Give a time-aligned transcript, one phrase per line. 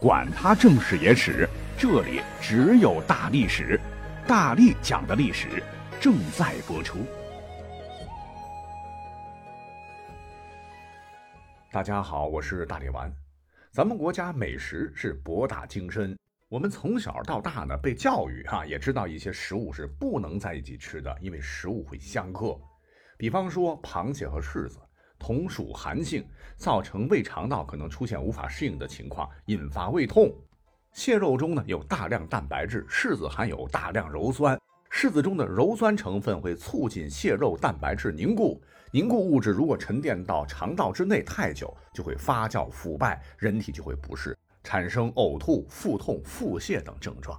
[0.00, 3.78] 管他正史野史，这里只有大历史，
[4.26, 5.62] 大力讲的历史
[6.00, 7.00] 正在播出。
[11.70, 13.12] 大家好，我是大力丸。
[13.70, 22.58] 咱们国家美食是博大精深，我们从小到大呢被教育哈，也知道一些食物是不能在一起吃的，因为食物会相克。
[23.18, 24.78] 比方说螃蟹和柿子。
[25.20, 26.26] 同属寒性，
[26.56, 30.34] 造成胃肠道可能出现无法适应的情况，引发胃痛。
[30.92, 34.58] 蟹肉中呢有大量蛋白质，柿子含有大量鞣酸，
[34.90, 47.38] 柿子中的鞣酸成分会促进蟹肉蛋白质凝固，凝固物质如果沉淀到肠道之内太久，就会发酵腐败，人体就会不适，产生呕吐、腹痛、腹泻等症状。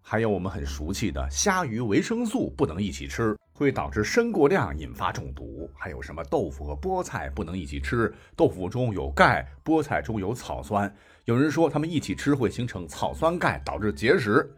[0.00, 3.36] 还有我们很熟悉的虾、鱼、维生素不能一起吃。
[3.58, 5.68] 会导致砷过量，引发中毒。
[5.76, 8.14] 还有什么豆腐和菠菜不能一起吃？
[8.36, 10.94] 豆腐中有钙，菠菜中有草酸。
[11.24, 14.48] 有人说他们一起吃会形成草酸钙，导致结石。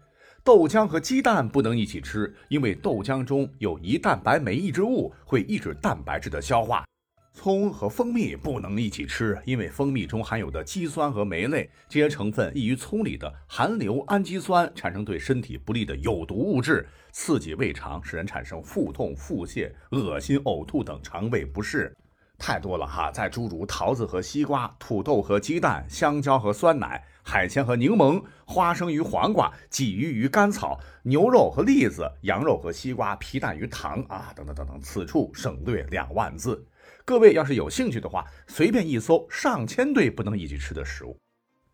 [0.44, 6.84] 豆浆和鸡蛋不能一起吃，因为豆浆中有胰蛋白酶抑制物，会抑制蛋白质的消化。
[7.33, 21.97] 葱和蜂蜜不能一起吃，因为蜂蜜中含有的肌酸和酶类这些成分易于葱里的含硫氨基酸产生对身体不利的有毒物质，刺激胃肠，使人产生腹痛、腹泻、恶心、呕吐等肠胃不适。
[22.37, 23.11] 太多了哈！
[23.11, 34.81] 再诸如桃子和西瓜、土豆和鸡蛋、香蕉和酸奶、海鲜和柠檬、花生与黄瓜、鲫鱼与甘草、牛肉和栗子、羊肉和西瓜、皮蛋与糖啊，等等等等。
[34.81, 36.65] 此处省略两万字。
[37.05, 41.19] 各位要是有兴趣的话，随便一搜，上千对不能一起吃的食物。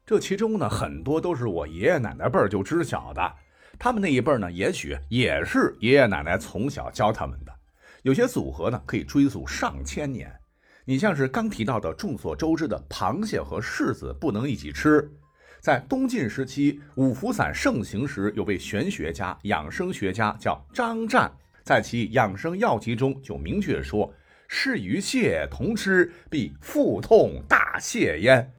[0.04, 3.34] 这其中呢，很多都是我爷爷奶奶辈儿就知晓的，
[3.78, 7.52] 他们那一辈儿呢，也许也是爷爷奶奶从小教他们的。
[8.02, 10.32] 有些组合呢，可以追溯上千年。
[10.84, 15.10] 你像是刚提到的众所周知的螃蟹和柿子不能一起吃，
[15.60, 21.28] 在东晋时期五福散盛行时，有位玄学家、养生学家叫张湛，
[21.64, 24.08] 在其养生药集中就明确说。
[24.48, 28.52] 是与蟹同吃，必腹痛大泻焉。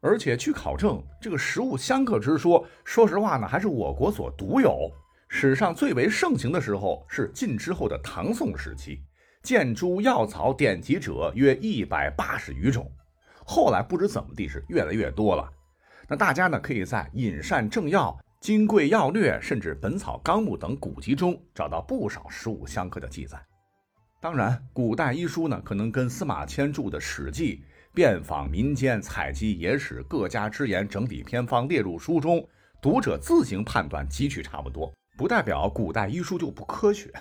[0.00, 4.90] 而且据考证，这个食物相克之说，说实话呢，还是我国所独有。
[5.28, 9.00] 史上最为盛行的时候是晋之后的唐宋时期，
[9.42, 12.90] 见诸药草典籍者约一百八十余种。
[13.46, 15.50] 后来不知怎么地是越来越多了。
[16.06, 23.38] 那大家呢，可以在《饮膳正要》《金匮要略》甚至《本草纲目》等古籍中找到不少食物相克的记载。
[24.24, 27.56] 当然，古代医书呢，可能跟司马迁著的《史记》
[27.94, 32.42] 遍访民间、采集野史各家之言，整理偏方列入书中，
[32.80, 37.12] 读者自行判断，汲取差不多，不代表古代医书就不科学。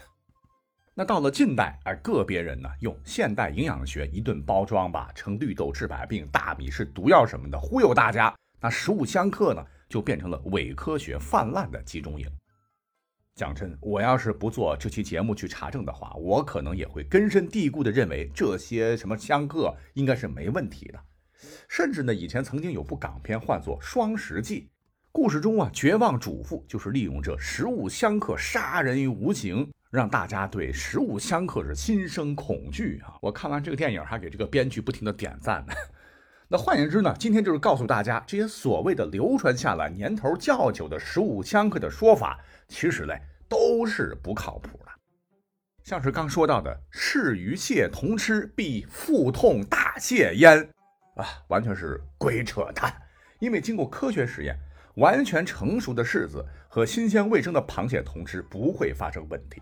[0.93, 12.25] 那到了近代，而个别人呢，用现代营养学一顿包装吧，称绿豆治百病，大米是毒药什么的，忽悠大家，那食物相克呢，就变成了伪科学泛滥的集中营。
[13.35, 20.99] 讲真，我要是不做这期节目去查证的话，我可能也会根深蒂固地认为这些什么相克应该是没问题的。
[21.67, 24.61] 甚至呢，以前曾经有部港片唤作《双十记》，
[25.11, 33.17] 故事中啊，绝望主妇就是利用这食物相克杀人于无形，让大家对食物相克是心生恐惧啊！
[33.19, 35.73] 我看完这个电影，还给这个编剧不停的点赞呢。
[36.53, 42.39] 那换言之呢，今天就是告诉大家，这些所谓的流传下来年头较久的十五香克的说法。
[42.67, 43.19] 其实嘞，
[43.49, 44.91] 都是不靠谱的。
[45.83, 50.69] 像是刚说到的“柿与蟹同吃，必腹痛大泻焉”，
[51.17, 52.93] 啊，完全是鬼扯淡。
[53.39, 54.55] 因为经过科学实验，
[54.97, 59.59] 完全成熟的柿子和新鲜卫生的螃蟹同吃不会发生问题。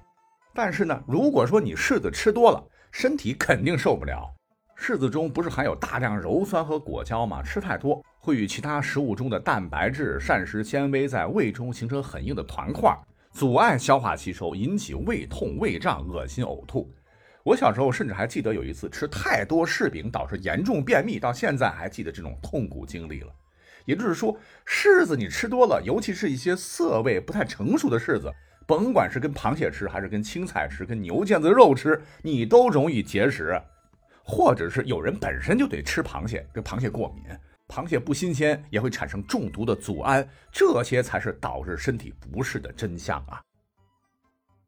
[0.53, 4.29] 但是呢，如果说你柿子吃多了，身体肯定受不了。
[4.81, 7.43] 柿子中不是含有大量鞣酸和果胶吗？
[7.43, 12.91] 吃太多会与其他食物中的蛋白质、膳食纤维在胃中形成很硬的团块，
[13.31, 16.91] 阻碍消化吸收，引起胃痛、胃胀、恶心、呕吐。
[17.43, 23.31] 我小时候甚至还记得有一次吃太多柿饼导致严重便秘，到现在还记得这种痛苦经历了。
[23.85, 24.35] 也就是说，
[24.65, 28.33] 柿子你吃多了，尤其是一些涩味不太成熟的柿子，
[28.65, 33.61] 甭管是跟螃蟹吃，还是跟青菜吃，跟牛腱子肉吃，你都容易结石。
[34.23, 37.23] 或者是有人本身就得吃螃蟹，对螃蟹过敏，
[37.67, 43.41] 螃蟹不新鲜也会产生中毒的组胺，这些才是导致身体不适的真相啊。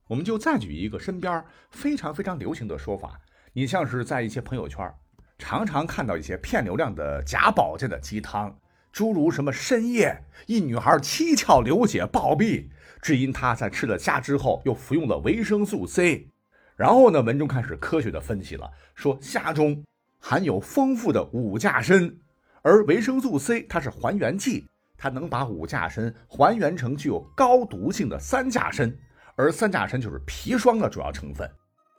[0.07, 3.19] 我们就再举一个身边非常非常流行的说法，
[3.53, 4.91] 你像是在一些朋友圈，
[5.37, 8.55] 常常看到一些骗流量的假保健的鸡汤，
[8.91, 12.67] 诸如什么深夜一女孩七窍流血暴毙，
[13.01, 16.32] 只因她在吃了虾之后又服用了维生素 C。
[16.75, 19.83] 然后呢，文中开始科学的分析了，说虾中
[20.19, 22.15] 含有丰富的五价砷，
[22.61, 24.67] 而维生素 C 它是还原剂，
[24.97, 28.95] 它能把五价砷还原成具有高毒性的三价砷，
[29.35, 31.49] 而三价砷就是砒霜的主要成分。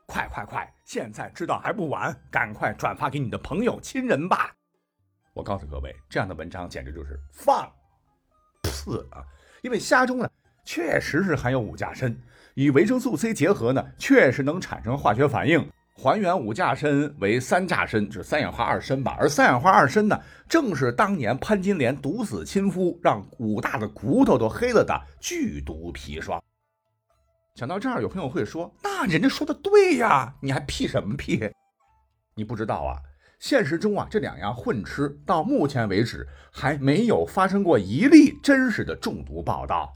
[0.06, 0.70] 快快快！
[0.84, 4.52] 现在知道还不晚，赶快转发给你的朋友、亲人吧！
[5.32, 7.72] 我告诉各位，这样的文章简直就是放
[8.64, 9.24] 肆啊！
[9.62, 10.30] 因为虾中呢，
[10.62, 12.14] 确实是含有五价砷，
[12.54, 19.16] 与维生素 C 结合呢，确实能产生化学反应，还原五价砷为三价砷，就是三氧化二砷吧。
[19.18, 20.16] 而三氧化二砷呢，
[20.48, 26.40] 正是当年潘金莲毒死亲夫，让武大的骨头都黑了的剧毒砒霜。
[27.56, 31.50] 讲到这儿，有朋友会说：“那人家说的对呀，你还屁什么屁？
[32.36, 32.98] 你不知道啊？
[33.40, 39.92] 现实中啊，这两样混吃，到目前为止还没有发生过一例真实的中毒报道。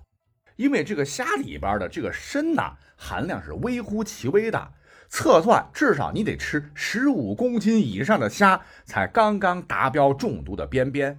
[0.58, 4.72] 因为这个虾里边的这个砷呐，含量是微乎其微的，
[5.08, 11.18] 测算至少你得吃十五公斤以上的虾，才刚刚达标中毒的边边。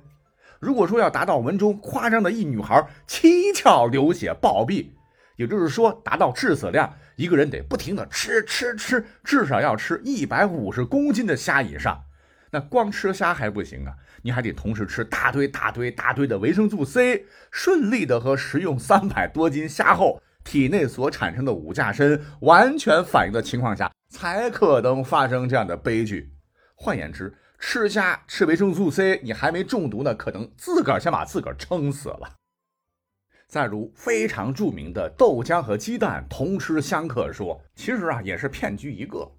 [0.60, 4.90] 如果说要达到文中夸张的一女孩七窍流血暴毙。”
[5.38, 12.04] 也就是说，达到致死量，一个人得不停的吃吃吃，至少要吃一百五十公斤的虾以上。
[12.52, 26.32] 那光吃虾还不行啊，你还得同时吃大堆大堆大堆的维生素 C，顺利的和食用三百多斤虾后体内所产生的五价砷完全反应的情况下，才可能发生这样的悲剧。
[26.76, 32.36] 换言之，吃虾吃维生素 C，你还没中毒呢，可能自个儿先把自个儿撑死了。
[33.48, 39.32] 再如非常著名的豆浆和鸡蛋同吃相克说，其实啊也是骗局一个。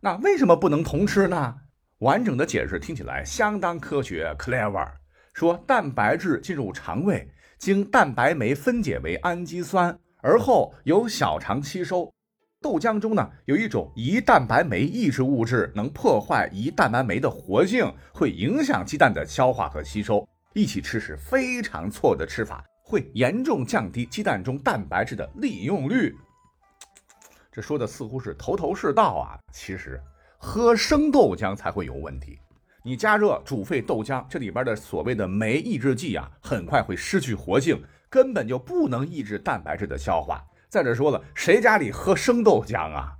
[0.00, 1.56] 那为什么不能同吃呢？
[2.02, 4.90] 完整的解释听起来相当科学，clever。
[5.34, 12.12] 说蛋白质进入肠胃，经蛋白酶分解为氨基酸，而后由小肠吸收。
[12.60, 20.28] 豆浆中呢有一种胰蛋白酶抑制物质，能破坏胰蛋白酶的活性，会影响鸡蛋的消化和吸收。
[20.54, 22.64] 一起吃是非常错的吃法。
[22.84, 26.12] 会严重降低鸡蛋中蛋白质的利用率。
[27.50, 29.98] 这说的似乎是头头是道啊，其实
[30.44, 32.36] 喝生豆浆才会有问题。
[32.82, 37.80] 你加热煮沸豆浆，这里边的所谓的酶抑制剂啊，很快会失去活性，
[38.10, 40.44] 根本就不能抑制蛋白质的消化。
[40.68, 43.12] 再者说了，谁家里喝生豆浆啊？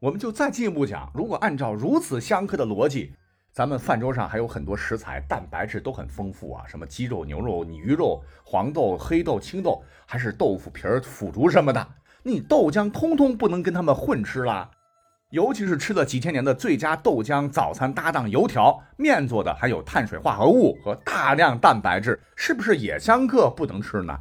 [0.00, 3.14] 我们就再进一步讲，如果按照如此相克的逻辑。
[3.52, 11.86] 咱们饭桌上还有很多食材，蛋白质都很丰富啊，什么鸡肉、牛肉、鱼肉、黄豆、黑豆、青豆，还是豆腐皮儿、腐竹什么的，
[12.24, 14.68] 你豆浆通通不能跟他们混吃啦。
[15.32, 24.14] 尤其是吃了几千年的最佳豆浆早餐搭档油条，面做的还有碳水化合物和大量蛋白质，是不是也相克不能吃呢？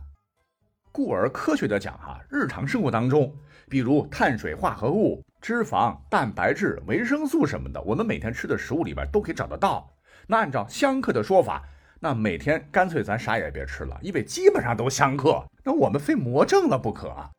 [0.89, 3.35] 故而科学的讲哈，日常生活当中，
[3.69, 5.21] 比如碳水化合物。
[5.41, 9.91] 脂肪、蛋白质、维生素什么的，我们每天吃的食物里边都可以找得到。
[10.27, 11.63] 那按照相克的说法，
[11.99, 15.43] 那每天干脆咱啥也别吃了，因为基本上都相克。
[15.65, 17.31] 那我们非魔怔了不可啊！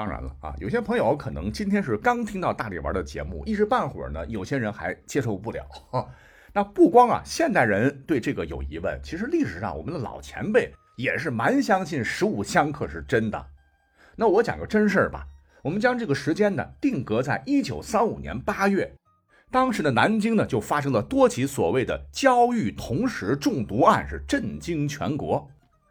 [0.00, 5.62] 当然了啊，有些朋友可能今天是刚听到大力丸的节目，一时半会儿呢，有些人还接受不了。
[6.54, 13.46] 那不光啊，现代人对这个有疑问，其实历史上我们的老前辈也是蛮相信食物相克是真的。
[14.16, 15.26] 那我讲个真事儿吧。
[15.62, 18.90] 我们将这个时间呢定格在一九三五年八月，
[19.50, 25.46] 当时的南京呢就发生了多起所谓的焦裕同时中毒案，是震惊全国。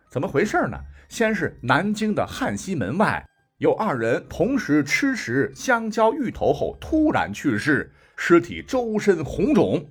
[0.10, 0.80] 怎么回事呢？
[1.10, 3.24] 先是南京的汉西门外
[3.60, 9.86] 有二人同时吃食香蕉芋头后突然去世，尸体周身红肿。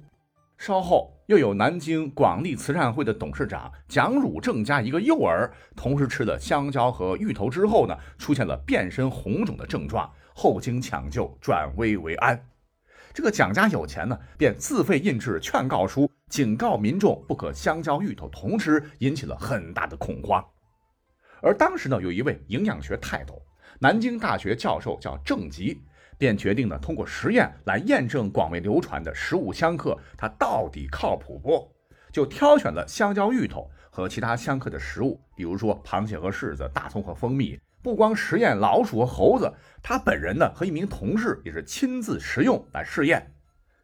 [0.56, 1.14] 稍后。
[1.28, 12.42] 又有南京广利慈善会的董事长蒋汝正家一个幼儿，同时吃了香蕉和芋头之后呢，出现了遍身红肿的症状，后经抢救转危为安。
[13.12, 20.42] 这个蒋家有钱呢，便自费印制劝告书，警告民众不可香蕉芋头同吃，引起了很大的恐慌。
[21.42, 23.38] 而当时呢，有一位营养学泰斗，
[23.78, 25.82] 南京大学教授叫郑吉。
[26.16, 31.70] 便决定呢，通过实验来验证广为流传的食物相克，它到底靠谱不？
[32.10, 37.56] 就挑选了香蕉、芋头和其他相克的食物，比如说螃蟹和柿子、大葱和蜂蜜。
[37.80, 39.48] 不光实验老鼠和猴子，
[39.80, 43.24] 他本人呢和一名同事也是亲自食用来试验。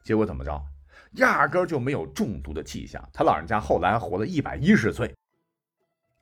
[0.03, 0.61] 结果怎么着？
[1.13, 3.09] 压根就没有中毒的迹象。
[3.13, 5.15] 他老人家后来活了一百一十岁。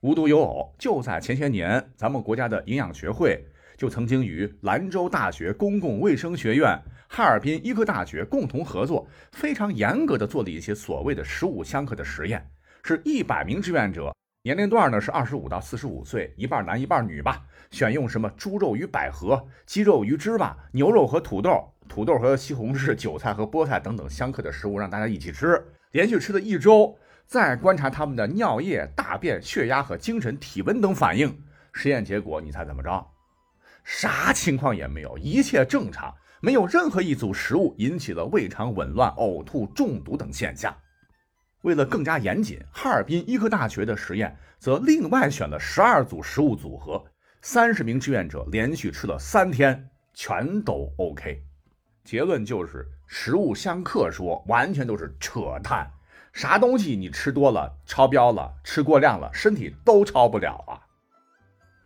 [0.01, 3.43] 无独有偶，就在前些年，咱们国家的营养学会。
[3.83, 12.49] 就曾经与兰州大学公共卫生学院、哈尔滨医科大学共同合作，非常严格的做了一些所谓的食物相克的实验，
[12.85, 25.61] 是一百名志愿者，年龄段呢是二十五到四十五岁，一半男一半女吧，选用什么猪肉与百合、鸡肉与芝麻、牛肉和土豆、土豆和西红柿、韭菜和菠菜等等相克的食物，让大家一起吃，
[25.91, 26.97] 连续吃了一周，
[27.27, 31.37] 再观察他们的尿液、大便、血压和精神、体温等反应，
[31.73, 33.05] 实验结果你猜怎么着？
[33.85, 40.75] 啥情况也没有，一切正常，没有任何一组食物引起了胃肠紊乱、呕吐、中毒等现象。
[41.63, 47.05] 为了更加严谨，哈尔滨医科大学的实验则另外选了十二组食物组合，
[47.41, 51.43] 三十名志愿者连续吃了三天，全都 OK。
[52.05, 55.89] 结论就是食物相克说完全都是扯淡，
[56.33, 60.83] 啥东西你吃多了超标了，吃过量了，身体都超不了啊！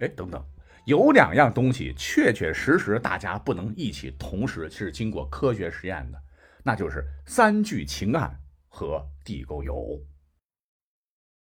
[0.00, 0.42] 哎，等等，
[0.86, 6.18] 有两样东西确确实实大家不能一起同时是经过科学实验的，
[6.64, 8.34] 那就是三聚氰胺。
[8.78, 9.98] 和地沟油。